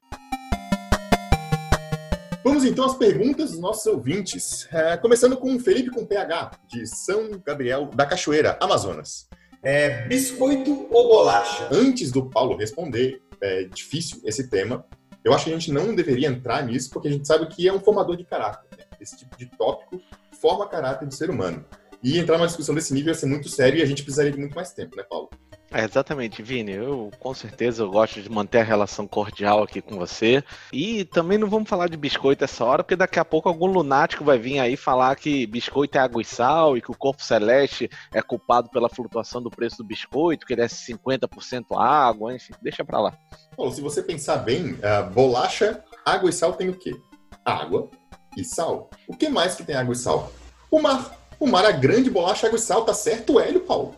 Vamos 2.43 2.63
então 2.63 2.85
às 2.85 2.95
perguntas 2.95 3.51
dos 3.51 3.59
nossos 3.59 3.85
ouvintes. 3.85 4.67
É, 4.71 4.95
começando 4.95 5.35
com 5.35 5.53
o 5.55 5.59
Felipe 5.59 5.91
com 5.91 6.05
PH, 6.05 6.51
de 6.69 6.87
São 6.87 7.31
Gabriel 7.45 7.87
da 7.87 8.05
Cachoeira, 8.05 8.57
Amazonas. 8.61 9.27
É, 9.61 10.07
biscoito 10.07 10.87
ou 10.89 11.09
bolacha? 11.09 11.67
Antes 11.69 12.11
do 12.11 12.29
Paulo 12.29 12.55
responder, 12.55 13.21
é 13.41 13.65
difícil 13.65 14.21
esse 14.23 14.49
tema. 14.49 14.85
Eu 15.23 15.33
acho 15.33 15.45
que 15.45 15.51
a 15.51 15.53
gente 15.53 15.71
não 15.71 15.93
deveria 15.93 16.29
entrar 16.29 16.65
nisso, 16.65 16.89
porque 16.91 17.09
a 17.09 17.11
gente 17.11 17.27
sabe 17.27 17.45
que 17.47 17.67
é 17.67 17.73
um 17.73 17.79
formador 17.79 18.15
de 18.15 18.23
caráter. 18.23 18.69
Né? 18.77 18.85
Esse 19.01 19.17
tipo 19.17 19.37
de 19.37 19.45
tópico 19.45 20.01
forma 20.39 20.65
caráter 20.65 21.05
do 21.05 21.13
ser 21.13 21.29
humano. 21.29 21.65
E 22.01 22.17
entrar 22.17 22.37
numa 22.37 22.47
discussão 22.47 22.73
desse 22.73 22.93
nível 22.93 23.11
ia 23.11 23.19
ser 23.19 23.25
muito 23.25 23.49
sério 23.49 23.79
e 23.79 23.81
a 23.81 23.85
gente 23.85 24.03
precisaria 24.03 24.31
de 24.31 24.39
muito 24.39 24.55
mais 24.55 24.71
tempo, 24.71 24.95
né, 24.95 25.03
Paulo? 25.03 25.29
É, 25.71 25.83
exatamente, 25.83 26.41
Vini. 26.41 26.71
Eu 26.71 27.11
com 27.19 27.33
certeza 27.33 27.83
eu 27.83 27.91
gosto 27.91 28.21
de 28.21 28.29
manter 28.29 28.59
a 28.59 28.63
relação 28.63 29.07
cordial 29.07 29.61
aqui 29.61 29.81
com 29.81 29.97
você. 29.97 30.43
E 30.73 31.05
também 31.05 31.37
não 31.37 31.47
vamos 31.47 31.69
falar 31.69 31.87
de 31.87 31.95
biscoito 31.95 32.43
essa 32.43 32.65
hora, 32.65 32.83
porque 32.83 32.95
daqui 32.95 33.19
a 33.19 33.25
pouco 33.25 33.47
algum 33.47 33.67
lunático 33.67 34.23
vai 34.23 34.39
vir 34.39 34.59
aí 34.59 34.75
falar 34.75 35.15
que 35.15 35.45
biscoito 35.45 35.97
é 35.97 36.01
água 36.01 36.21
e 36.21 36.25
sal 36.25 36.75
e 36.75 36.81
que 36.81 36.89
o 36.89 36.97
corpo 36.97 37.23
celeste 37.23 37.89
é 38.11 38.21
culpado 38.21 38.69
pela 38.69 38.89
flutuação 38.89 39.41
do 39.41 39.51
preço 39.51 39.77
do 39.77 39.83
biscoito, 39.83 40.45
que 40.45 40.53
ele 40.53 40.63
é 40.63 40.67
50% 40.67 41.77
água, 41.77 42.33
enfim, 42.33 42.53
deixa 42.61 42.83
pra 42.83 42.99
lá. 42.99 43.13
Bom, 43.55 43.71
se 43.71 43.79
você 43.79 44.01
pensar 44.01 44.37
bem, 44.37 44.75
bolacha, 45.13 45.83
água 46.03 46.31
e 46.31 46.33
sal 46.33 46.53
tem 46.53 46.69
o 46.69 46.75
quê? 46.75 46.99
Água 47.45 47.89
e 48.35 48.43
sal. 48.43 48.89
O 49.07 49.15
que 49.15 49.29
mais 49.29 49.53
que 49.53 49.63
tem 49.63 49.75
água 49.75 49.93
e 49.93 49.97
sal? 49.97 50.31
O 50.71 50.81
mar. 50.81 51.17
O 51.39 51.47
mar 51.47 51.63
é 51.63 51.71
grande 51.71 52.09
bolacha, 52.09 52.47
água 52.47 52.57
e 52.57 52.61
sal, 52.61 52.83
tá 52.83 52.93
certo, 52.93 53.39
Hélio, 53.39 53.61
Paulo? 53.61 53.95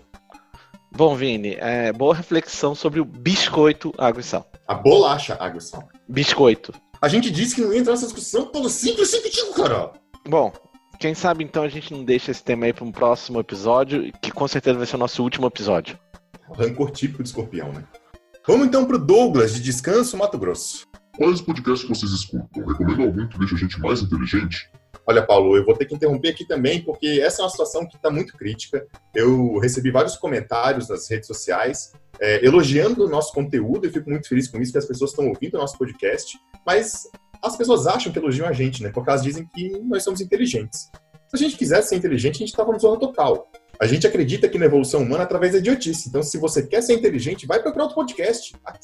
Bom, 0.93 1.15
Vini, 1.15 1.55
é, 1.57 1.93
boa 1.93 2.13
reflexão 2.13 2.75
sobre 2.75 3.00
o 3.00 3.05
biscoito 3.05 3.93
água 3.98 4.19
e 4.19 4.24
sal. 4.24 4.45
A 4.67 4.74
bolacha 4.74 5.38
água 5.39 5.57
e 5.57 5.62
sal. 5.62 5.88
Biscoito. 6.07 6.74
A 7.01 7.07
gente 7.07 7.31
disse 7.31 7.55
que 7.55 7.62
não 7.62 7.74
ia 7.74 7.79
entrar 7.79 7.93
nessa 7.93 8.05
discussão 8.05 8.48
pelo 8.48 8.69
simples 8.69 9.15
contigo, 9.15 9.53
cara. 9.53 9.93
Bom, 10.27 10.51
quem 11.00 11.15
sabe 11.15 11.43
então 11.43 11.63
a 11.63 11.69
gente 11.69 11.93
não 11.93 12.03
deixa 12.03 12.29
esse 12.29 12.43
tema 12.43 12.65
aí 12.65 12.74
para 12.74 12.83
um 12.83 12.91
próximo 12.91 13.39
episódio, 13.39 14.12
que 14.21 14.31
com 14.31 14.48
certeza 14.48 14.77
vai 14.77 14.86
ser 14.86 14.98
o 14.98 15.00
nosso 15.00 15.24
último 15.24 15.48
episódio. 15.48 15.98
Rancor 16.53 16.91
típico 16.91 17.24
de 17.24 17.29
escorpião, 17.29 17.71
né? 17.71 17.86
Vamos 18.45 18.67
então 18.67 18.86
pro 18.86 19.00
Douglas, 19.00 19.53
de 19.53 19.62
Descanso, 19.62 20.17
Mato 20.17 20.38
Grosso. 20.38 20.86
Quais 21.15 21.41
podcasts 21.41 21.88
vocês 21.88 22.12
escutam? 22.12 22.65
Recomendo 22.67 23.03
algum 23.03 23.27
que 23.27 23.39
deixe 23.39 23.55
a 23.55 23.57
gente 23.57 23.79
mais 23.79 24.01
inteligente? 24.01 24.69
Olha, 25.08 25.25
Paulo, 25.25 25.58
eu 25.58 25.65
vou 25.65 25.75
ter 25.75 25.86
que 25.86 25.96
interromper 25.96 26.29
aqui 26.29 26.46
também, 26.46 26.81
porque 26.81 27.20
essa 27.24 27.41
é 27.41 27.46
uma 27.46 27.50
situação 27.50 27.88
que 27.88 27.96
está 27.96 28.10
muito 28.10 28.38
crítica. 28.38 28.86
Eu 29.15 29.58
recebi 29.58 29.91
vários 29.91 30.15
comentários 30.15 30.88
nas 30.89 31.10
redes 31.10 31.27
sociais 31.27 31.91
é, 32.20 32.46
elogiando 32.46 33.03
o 33.03 33.10
nosso 33.10 33.34
conteúdo 33.34 33.88
e 33.88 33.91
fico 33.91 34.10
muito 34.10 34.27
feliz 34.27 34.48
com 34.48 34.62
isso, 34.62 34.72
que 34.72 34.77
as 34.77 34.86
pessoas 34.86 35.10
estão 35.10 35.27
ouvindo 35.27 35.55
o 35.55 35.58
nosso 35.58 35.77
podcast, 35.77 36.38
mas 36.65 37.10
as 37.43 37.58
pessoas 37.58 37.88
acham 37.88 38.12
que 38.12 38.20
elogiam 38.20 38.48
a 38.48 38.53
gente, 38.53 38.84
né? 38.84 38.91
Porque 38.93 39.10
elas 39.10 39.24
dizem 39.24 39.48
que 39.55 39.79
nós 39.79 40.03
somos 40.03 40.22
inteligentes. 40.22 40.91
Se 41.27 41.36
a 41.36 41.38
gente 41.38 41.58
quisesse 41.58 41.89
ser 41.89 41.96
inteligente, 41.96 42.36
a 42.36 42.39
gente 42.39 42.50
estava 42.50 42.72
no 42.72 42.79
zona 42.79 43.00
total. 43.00 43.50
A 43.79 43.88
gente 43.88 44.05
acredita 44.05 44.48
que 44.48 44.60
na 44.60 44.65
evolução 44.65 45.01
humana 45.01 45.24
através 45.24 45.53
da 45.53 45.58
idiotice. 45.58 46.10
Então, 46.10 46.22
se 46.22 46.38
você 46.38 46.62
quer 46.67 46.84
ser 46.84 46.93
inteligente, 46.93 47.48
vai 47.48 47.60
procurar 47.60 47.86
outro 47.86 47.96
podcast. 47.96 48.55
Ai, 48.63 48.77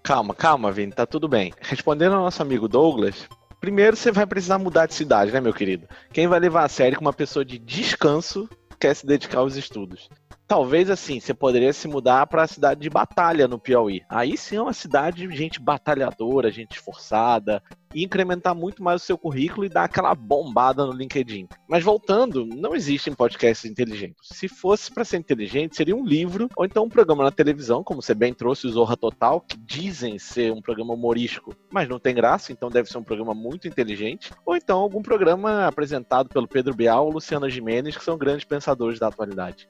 calma, 0.00 0.34
calma, 0.34 0.70
Vini, 0.70 0.92
tá 0.92 1.04
tudo 1.04 1.26
bem. 1.26 1.52
Respondendo 1.60 2.14
ao 2.14 2.22
nosso 2.22 2.40
amigo 2.40 2.68
Douglas, 2.68 3.26
Primeiro, 3.68 3.98
você 3.98 4.10
vai 4.10 4.26
precisar 4.26 4.56
mudar 4.58 4.86
de 4.86 4.94
cidade, 4.94 5.30
né, 5.30 5.42
meu 5.42 5.52
querido? 5.52 5.86
Quem 6.10 6.26
vai 6.26 6.40
levar 6.40 6.64
a 6.64 6.68
sério 6.70 6.96
que 6.96 7.04
uma 7.04 7.12
pessoa 7.12 7.44
de 7.44 7.58
descanso 7.58 8.48
quer 8.80 8.96
se 8.96 9.04
dedicar 9.04 9.40
aos 9.40 9.56
estudos? 9.56 10.08
Talvez 10.48 10.88
assim, 10.88 11.20
você 11.20 11.34
poderia 11.34 11.74
se 11.74 11.86
mudar 11.86 12.26
para 12.26 12.42
a 12.42 12.46
cidade 12.46 12.80
de 12.80 12.88
Batalha, 12.88 13.46
no 13.46 13.58
Piauí. 13.58 14.02
Aí 14.08 14.34
sim 14.34 14.56
é 14.56 14.62
uma 14.62 14.72
cidade 14.72 15.28
de 15.28 15.36
gente 15.36 15.60
batalhadora, 15.60 16.50
gente 16.50 16.72
esforçada, 16.72 17.62
e 17.94 18.02
incrementar 18.02 18.54
muito 18.54 18.82
mais 18.82 19.02
o 19.02 19.04
seu 19.04 19.18
currículo 19.18 19.66
e 19.66 19.68
dar 19.68 19.84
aquela 19.84 20.14
bombada 20.14 20.86
no 20.86 20.92
LinkedIn. 20.92 21.48
Mas 21.68 21.84
voltando, 21.84 22.46
não 22.46 22.74
existem 22.74 23.12
podcasts 23.14 23.70
inteligentes. 23.70 24.26
Se 24.32 24.48
fosse 24.48 24.90
para 24.90 25.04
ser 25.04 25.18
inteligente, 25.18 25.76
seria 25.76 25.94
um 25.94 26.02
livro 26.02 26.48
ou 26.56 26.64
então 26.64 26.84
um 26.84 26.88
programa 26.88 27.24
na 27.24 27.30
televisão, 27.30 27.84
como 27.84 28.00
você 28.00 28.14
bem 28.14 28.32
trouxe 28.32 28.66
o 28.66 28.70
Zorra 28.70 28.96
Total, 28.96 29.42
que 29.42 29.58
dizem 29.58 30.18
ser 30.18 30.50
um 30.50 30.62
programa 30.62 30.94
humorístico, 30.94 31.54
mas 31.70 31.90
não 31.90 31.98
tem 31.98 32.14
graça, 32.14 32.52
então 32.52 32.70
deve 32.70 32.88
ser 32.88 32.96
um 32.96 33.04
programa 33.04 33.34
muito 33.34 33.68
inteligente, 33.68 34.32
ou 34.46 34.56
então 34.56 34.78
algum 34.78 35.02
programa 35.02 35.66
apresentado 35.66 36.30
pelo 36.30 36.48
Pedro 36.48 36.74
Bial 36.74 37.04
ou 37.04 37.12
Luciana 37.12 37.50
Gimenez, 37.50 37.98
que 37.98 38.04
são 38.04 38.16
grandes 38.16 38.46
pensadores 38.46 38.98
da 38.98 39.08
atualidade. 39.08 39.68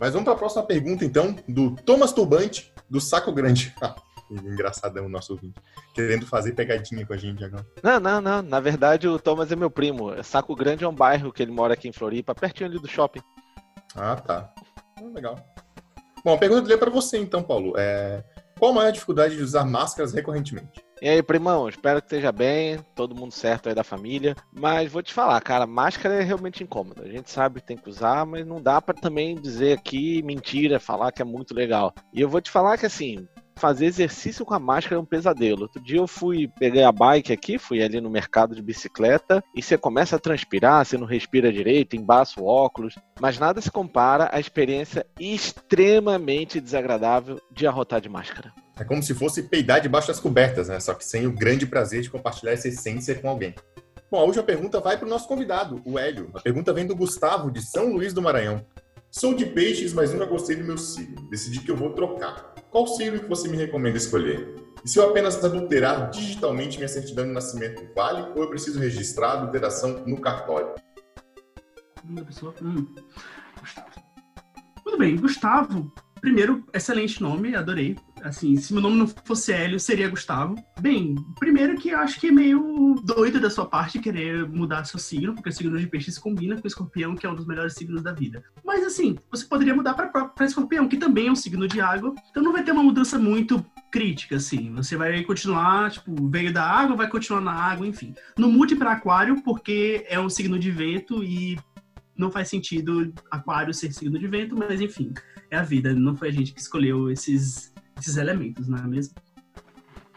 Mas 0.00 0.12
vamos 0.12 0.24
para 0.24 0.34
a 0.34 0.38
próxima 0.38 0.64
pergunta, 0.64 1.04
então, 1.04 1.36
do 1.48 1.76
Thomas 1.76 2.12
Turbante, 2.12 2.72
do 2.90 3.00
Saco 3.00 3.32
Grande. 3.32 3.74
Engraçadão 4.30 5.06
o 5.06 5.08
nosso 5.08 5.32
ouvinte. 5.32 5.60
Querendo 5.94 6.26
fazer 6.26 6.52
pegadinha 6.52 7.06
com 7.06 7.12
a 7.12 7.16
gente 7.16 7.44
agora. 7.44 7.64
Não, 7.82 8.00
não, 8.00 8.20
não. 8.20 8.42
Na 8.42 8.58
verdade, 8.58 9.06
o 9.06 9.18
Thomas 9.18 9.52
é 9.52 9.56
meu 9.56 9.70
primo. 9.70 10.10
Saco 10.24 10.56
Grande 10.56 10.84
é 10.84 10.88
um 10.88 10.94
bairro 10.94 11.32
que 11.32 11.42
ele 11.42 11.52
mora 11.52 11.74
aqui 11.74 11.88
em 11.88 11.92
Floripa, 11.92 12.34
pertinho 12.34 12.68
ali 12.68 12.78
do 12.78 12.88
shopping. 12.88 13.20
Ah, 13.94 14.16
tá. 14.16 14.52
Ah, 14.96 15.02
legal. 15.14 15.36
Bom, 16.24 16.34
a 16.34 16.38
pergunta 16.38 16.62
dele 16.62 16.74
é 16.74 16.78
para 16.78 16.90
você, 16.90 17.18
então, 17.18 17.42
Paulo. 17.42 17.74
É... 17.76 18.24
Qual 18.58 18.70
a 18.70 18.74
maior 18.74 18.90
dificuldade 18.90 19.36
de 19.36 19.42
usar 19.42 19.64
máscaras 19.64 20.12
recorrentemente? 20.12 20.84
E 21.04 21.08
aí, 21.10 21.22
primão, 21.22 21.68
espero 21.68 22.00
que 22.00 22.06
esteja 22.06 22.32
bem, 22.32 22.78
todo 22.94 23.14
mundo 23.14 23.30
certo 23.30 23.68
aí 23.68 23.74
da 23.74 23.84
família. 23.84 24.34
Mas 24.50 24.90
vou 24.90 25.02
te 25.02 25.12
falar, 25.12 25.38
cara, 25.42 25.66
máscara 25.66 26.14
é 26.14 26.22
realmente 26.22 26.64
incômoda. 26.64 27.02
A 27.02 27.10
gente 27.10 27.30
sabe 27.30 27.60
que 27.60 27.66
tem 27.66 27.76
que 27.76 27.90
usar, 27.90 28.24
mas 28.24 28.46
não 28.46 28.58
dá 28.58 28.80
para 28.80 28.94
também 28.94 29.38
dizer 29.38 29.76
aqui 29.76 30.22
mentira, 30.22 30.80
falar 30.80 31.12
que 31.12 31.20
é 31.20 31.24
muito 31.26 31.54
legal. 31.54 31.92
E 32.10 32.22
eu 32.22 32.28
vou 32.30 32.40
te 32.40 32.50
falar 32.50 32.78
que 32.78 32.86
assim, 32.86 33.28
fazer 33.54 33.84
exercício 33.84 34.46
com 34.46 34.54
a 34.54 34.58
máscara 34.58 34.96
é 34.96 34.98
um 34.98 35.04
pesadelo. 35.04 35.64
Outro 35.64 35.82
dia 35.82 35.98
eu 35.98 36.06
fui, 36.06 36.48
peguei 36.58 36.82
a 36.82 36.90
bike 36.90 37.34
aqui, 37.34 37.58
fui 37.58 37.82
ali 37.82 38.00
no 38.00 38.08
mercado 38.08 38.54
de 38.54 38.62
bicicleta 38.62 39.44
e 39.54 39.60
você 39.60 39.76
começa 39.76 40.16
a 40.16 40.18
transpirar, 40.18 40.86
você 40.86 40.96
não 40.96 41.06
respira 41.06 41.52
direito, 41.52 41.96
embaça 41.96 42.40
o 42.40 42.46
óculos, 42.46 42.94
mas 43.20 43.38
nada 43.38 43.60
se 43.60 43.70
compara 43.70 44.30
à 44.32 44.40
experiência 44.40 45.04
extremamente 45.20 46.62
desagradável 46.62 47.38
de 47.52 47.66
arrotar 47.66 48.00
de 48.00 48.08
máscara. 48.08 48.54
É 48.76 48.82
como 48.82 49.02
se 49.02 49.14
fosse 49.14 49.44
peidar 49.44 49.80
debaixo 49.80 50.08
das 50.08 50.18
cobertas, 50.18 50.68
né? 50.68 50.80
Só 50.80 50.94
que 50.94 51.04
sem 51.04 51.26
o 51.26 51.32
grande 51.32 51.64
prazer 51.64 52.02
de 52.02 52.10
compartilhar 52.10 52.52
essa 52.52 52.66
essência 52.66 53.14
com 53.14 53.28
alguém. 53.28 53.54
Bom, 54.10 54.18
a 54.18 54.24
última 54.24 54.42
pergunta 54.42 54.80
vai 54.80 54.96
para 54.96 55.06
o 55.06 55.08
nosso 55.08 55.28
convidado, 55.28 55.80
o 55.84 55.98
Hélio. 55.98 56.30
A 56.34 56.40
pergunta 56.40 56.72
vem 56.72 56.86
do 56.86 56.96
Gustavo, 56.96 57.50
de 57.50 57.62
São 57.62 57.92
Luís 57.92 58.12
do 58.12 58.20
Maranhão. 58.20 58.66
Sou 59.10 59.32
de 59.32 59.46
peixes, 59.46 59.92
mas 59.92 60.12
nunca 60.12 60.26
gostei 60.26 60.56
do 60.56 60.64
meu 60.64 60.76
signo. 60.76 61.28
Decidi 61.30 61.60
que 61.60 61.70
eu 61.70 61.76
vou 61.76 61.90
trocar. 61.90 62.52
Qual 62.70 62.86
signo 62.88 63.20
que 63.20 63.28
você 63.28 63.48
me 63.48 63.56
recomenda 63.56 63.96
escolher? 63.96 64.56
E 64.84 64.88
se 64.88 64.98
eu 64.98 65.08
apenas 65.08 65.42
adulterar 65.42 66.10
digitalmente 66.10 66.76
minha 66.76 66.88
certidão 66.88 67.24
de 67.24 67.30
nascimento, 67.30 67.88
vale 67.94 68.28
ou 68.34 68.42
eu 68.42 68.50
preciso 68.50 68.80
registrar 68.80 69.28
a 69.28 69.32
adulteração 69.34 70.04
no 70.04 70.20
cartório? 70.20 70.74
Hum. 72.04 72.86
Tudo 74.82 74.98
bem, 74.98 75.16
Gustavo. 75.16 75.92
Primeiro, 76.20 76.64
excelente 76.74 77.22
nome, 77.22 77.54
adorei 77.54 77.96
assim, 78.24 78.56
se 78.56 78.72
meu 78.72 78.82
nome 78.82 78.96
não 78.96 79.06
fosse 79.06 79.52
Hélio, 79.52 79.78
seria 79.78 80.08
Gustavo. 80.08 80.56
Bem, 80.80 81.14
primeiro 81.38 81.76
que 81.76 81.90
eu 81.90 81.98
acho 81.98 82.18
que 82.18 82.28
é 82.28 82.32
meio 82.32 82.96
doido 83.04 83.38
da 83.38 83.50
sua 83.50 83.66
parte 83.66 83.98
querer 83.98 84.48
mudar 84.48 84.84
seu 84.84 84.98
signo, 84.98 85.34
porque 85.34 85.50
o 85.50 85.52
signo 85.52 85.78
de 85.78 85.86
peixes 85.86 86.18
combina 86.18 86.60
com 86.60 86.66
escorpião, 86.66 87.14
que 87.14 87.26
é 87.26 87.30
um 87.30 87.34
dos 87.34 87.46
melhores 87.46 87.74
signos 87.74 88.02
da 88.02 88.12
vida. 88.12 88.42
Mas 88.64 88.84
assim, 88.84 89.16
você 89.30 89.44
poderia 89.44 89.74
mudar 89.74 89.94
para 89.94 90.46
escorpião, 90.46 90.88
que 90.88 90.96
também 90.96 91.28
é 91.28 91.32
um 91.32 91.36
signo 91.36 91.68
de 91.68 91.80
água, 91.80 92.14
então 92.30 92.42
não 92.42 92.52
vai 92.52 92.64
ter 92.64 92.72
uma 92.72 92.82
mudança 92.82 93.18
muito 93.18 93.64
crítica, 93.92 94.36
assim. 94.36 94.72
Você 94.74 94.96
vai 94.96 95.22
continuar, 95.22 95.90
tipo, 95.90 96.28
veio 96.28 96.52
da 96.52 96.64
água, 96.64 96.96
vai 96.96 97.08
continuar 97.08 97.42
na 97.42 97.52
água, 97.52 97.86
enfim. 97.86 98.14
Não 98.38 98.50
mude 98.50 98.74
para 98.74 98.92
aquário, 98.92 99.42
porque 99.42 100.04
é 100.08 100.18
um 100.18 100.30
signo 100.30 100.58
de 100.58 100.70
vento 100.70 101.22
e 101.22 101.58
não 102.16 102.30
faz 102.30 102.48
sentido 102.48 103.12
aquário 103.30 103.74
ser 103.74 103.92
signo 103.92 104.18
de 104.18 104.26
vento, 104.26 104.56
mas 104.56 104.80
enfim, 104.80 105.12
é 105.50 105.56
a 105.56 105.62
vida. 105.62 105.94
Não 105.94 106.16
foi 106.16 106.28
a 106.28 106.32
gente 106.32 106.52
que 106.52 106.60
escolheu 106.60 107.10
esses, 107.10 107.72
esses 107.98 108.16
elementos, 108.16 108.68
não 108.68 108.78
é 108.78 108.86
mesmo? 108.86 109.14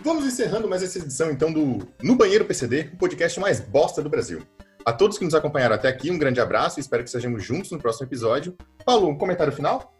Vamos 0.02 0.26
encerrando 0.26 0.68
mais 0.68 0.84
essa 0.84 1.00
edição, 1.00 1.32
então, 1.32 1.52
do 1.52 1.88
No 2.02 2.16
Banheiro 2.16 2.46
PCD, 2.46 2.92
o 2.94 2.98
podcast 2.98 3.40
mais 3.40 3.60
bosta 3.60 4.02
do 4.02 4.10
Brasil. 4.10 4.42
A 4.86 4.94
todos 4.94 5.18
que 5.18 5.26
nos 5.26 5.34
acompanharam 5.34 5.76
até 5.76 5.90
aqui, 5.90 6.10
um 6.10 6.18
grande 6.18 6.40
abraço 6.40 6.80
e 6.80 6.82
espero 6.82 7.04
que 7.04 7.10
sejamos 7.10 7.44
juntos 7.44 7.72
no 7.72 7.80
próximo 7.80 8.08
episódio. 8.08 8.56
Paulo, 8.86 9.10
um 9.10 9.18
comentário 9.18 9.52
final? 9.52 9.94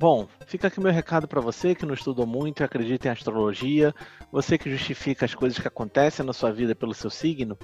Bom, 0.00 0.28
fica 0.46 0.68
aqui 0.68 0.80
meu 0.80 0.92
recado 0.92 1.26
para 1.26 1.40
você 1.40 1.74
que 1.74 1.84
não 1.84 1.92
estudou 1.92 2.24
muito 2.24 2.62
e 2.62 2.64
acredita 2.64 3.08
em 3.08 3.10
astrologia, 3.10 3.92
você 4.30 4.56
que 4.56 4.70
justifica 4.70 5.26
as 5.26 5.34
coisas 5.34 5.58
que 5.58 5.66
acontecem 5.66 6.24
na 6.24 6.32
sua 6.32 6.52
vida 6.52 6.74
pelo 6.74 6.94
seu 6.94 7.10
signo, 7.10 7.58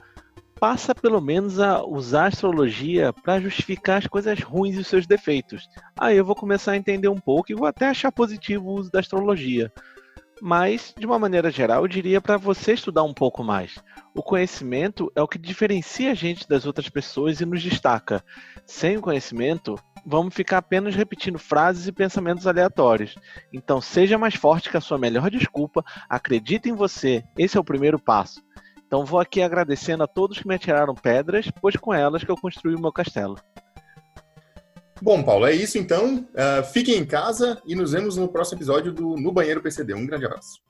passa 0.58 0.94
pelo 0.94 1.20
menos 1.20 1.58
a 1.58 1.84
usar 1.84 2.24
a 2.24 2.28
astrologia 2.28 3.12
para 3.12 3.40
justificar 3.40 3.98
as 3.98 4.06
coisas 4.06 4.40
ruins 4.40 4.76
e 4.76 4.80
os 4.80 4.86
seus 4.86 5.06
defeitos. 5.06 5.68
Aí 5.98 6.16
eu 6.16 6.24
vou 6.24 6.34
começar 6.34 6.72
a 6.72 6.76
entender 6.76 7.08
um 7.08 7.18
pouco 7.18 7.50
e 7.50 7.54
vou 7.54 7.66
até 7.66 7.88
achar 7.88 8.12
positivo 8.12 8.68
o 8.68 8.74
uso 8.74 8.90
da 8.90 9.00
astrologia. 9.00 9.72
Mas, 10.40 10.92
de 10.98 11.06
uma 11.06 11.18
maneira 11.18 11.50
geral, 11.50 11.82
eu 11.82 11.88
diria 11.88 12.20
para 12.20 12.36
você 12.36 12.72
estudar 12.72 13.02
um 13.02 13.14
pouco 13.14 13.42
mais. 13.42 13.76
O 14.14 14.22
conhecimento 14.22 15.10
é 15.14 15.22
o 15.22 15.28
que 15.28 15.38
diferencia 15.38 16.10
a 16.10 16.14
gente 16.14 16.48
das 16.48 16.66
outras 16.66 16.88
pessoas 16.88 17.40
e 17.40 17.46
nos 17.46 17.62
destaca. 17.62 18.22
Sem 18.66 18.96
o 18.96 19.00
conhecimento, 19.00 19.78
vamos 20.04 20.34
ficar 20.34 20.58
apenas 20.58 20.94
repetindo 20.94 21.38
frases 21.38 21.86
e 21.86 21.92
pensamentos 21.92 22.46
aleatórios. 22.46 23.14
Então, 23.52 23.80
seja 23.80 24.18
mais 24.18 24.34
forte 24.34 24.70
que 24.70 24.76
a 24.76 24.80
sua 24.80 24.98
melhor 24.98 25.30
desculpa, 25.30 25.84
acredite 26.08 26.68
em 26.68 26.74
você, 26.74 27.22
esse 27.38 27.56
é 27.56 27.60
o 27.60 27.64
primeiro 27.64 27.98
passo. 27.98 28.42
Então, 28.94 29.04
vou 29.04 29.18
aqui 29.18 29.42
agradecendo 29.42 30.04
a 30.04 30.06
todos 30.06 30.38
que 30.38 30.46
me 30.46 30.54
atiraram 30.54 30.94
pedras, 30.94 31.50
pois 31.60 31.74
com 31.74 31.92
elas 31.92 32.22
que 32.22 32.30
eu 32.30 32.36
construí 32.36 32.76
o 32.76 32.80
meu 32.80 32.92
castelo. 32.92 33.36
Bom, 35.02 35.20
Paulo, 35.20 35.46
é 35.46 35.52
isso 35.52 35.76
então. 35.78 36.18
Uh, 36.30 36.62
fiquem 36.72 36.98
em 36.98 37.04
casa 37.04 37.60
e 37.66 37.74
nos 37.74 37.90
vemos 37.90 38.16
no 38.16 38.28
próximo 38.28 38.56
episódio 38.56 38.92
do 38.92 39.16
No 39.16 39.32
Banheiro 39.32 39.60
PCD. 39.60 39.94
Um 39.94 40.06
grande 40.06 40.26
abraço. 40.26 40.60